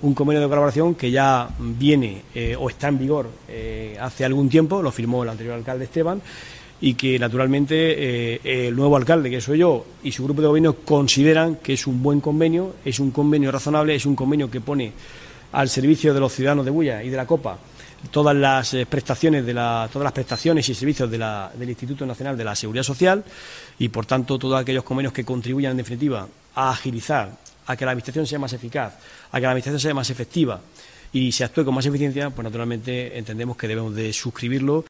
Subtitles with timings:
[0.00, 4.48] Un convenio de colaboración que ya viene eh, o está en vigor eh, hace algún
[4.48, 6.22] tiempo, lo firmó el anterior alcalde Esteban,
[6.80, 10.74] y que naturalmente eh, el nuevo alcalde, que soy yo, y su grupo de gobierno
[10.74, 14.92] consideran que es un buen convenio, es un convenio razonable, es un convenio que pone
[15.50, 17.58] al servicio de los ciudadanos de Bulla y de la Copa
[18.12, 22.36] todas las prestaciones de la, todas las prestaciones y servicios de la, del Instituto Nacional
[22.36, 23.24] de la Seguridad Social
[23.76, 26.28] y por tanto todos aquellos convenios que contribuyan en definitiva
[26.58, 27.30] a agilizar
[27.66, 28.94] a que la Administración sea más eficaz,
[29.30, 30.60] a que la Administración sea más efectiva
[31.12, 34.84] y se actúe con más eficiencia, pues naturalmente entendemos que debemos de suscribirlo